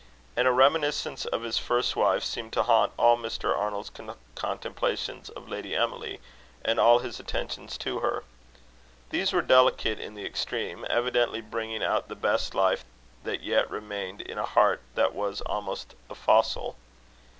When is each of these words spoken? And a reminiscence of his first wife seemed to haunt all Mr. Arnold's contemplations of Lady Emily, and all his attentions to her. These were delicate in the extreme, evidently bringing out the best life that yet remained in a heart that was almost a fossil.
And 0.35 0.47
a 0.47 0.51
reminiscence 0.51 1.25
of 1.25 1.43
his 1.43 1.59
first 1.59 1.95
wife 1.95 2.23
seemed 2.23 2.53
to 2.53 2.63
haunt 2.63 2.91
all 2.97 3.15
Mr. 3.15 3.55
Arnold's 3.55 3.91
contemplations 4.33 5.29
of 5.29 5.47
Lady 5.47 5.75
Emily, 5.75 6.19
and 6.65 6.79
all 6.79 6.97
his 6.97 7.19
attentions 7.19 7.77
to 7.77 7.99
her. 7.99 8.23
These 9.11 9.31
were 9.31 9.43
delicate 9.43 9.99
in 9.99 10.15
the 10.15 10.25
extreme, 10.25 10.87
evidently 10.89 11.39
bringing 11.41 11.83
out 11.83 12.07
the 12.07 12.15
best 12.15 12.55
life 12.55 12.83
that 13.23 13.41
yet 13.43 13.69
remained 13.69 14.21
in 14.21 14.39
a 14.39 14.45
heart 14.47 14.81
that 14.95 15.13
was 15.13 15.39
almost 15.41 15.93
a 16.09 16.15
fossil. 16.15 16.75